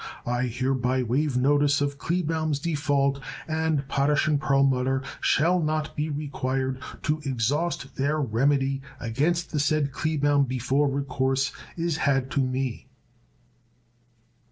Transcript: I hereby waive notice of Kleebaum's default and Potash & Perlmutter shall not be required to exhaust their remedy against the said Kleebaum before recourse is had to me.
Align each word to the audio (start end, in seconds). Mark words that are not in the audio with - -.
I 0.25 0.45
hereby 0.47 1.03
waive 1.03 1.37
notice 1.37 1.79
of 1.79 1.99
Kleebaum's 1.99 2.57
default 2.57 3.19
and 3.47 3.87
Potash 3.87 4.27
& 4.33 4.37
Perlmutter 4.39 5.03
shall 5.19 5.61
not 5.61 5.95
be 5.95 6.09
required 6.09 6.79
to 7.03 7.21
exhaust 7.23 7.97
their 7.97 8.19
remedy 8.19 8.81
against 8.99 9.51
the 9.51 9.59
said 9.59 9.91
Kleebaum 9.91 10.47
before 10.47 10.89
recourse 10.89 11.51
is 11.77 11.97
had 11.97 12.31
to 12.31 12.39
me. 12.41 12.87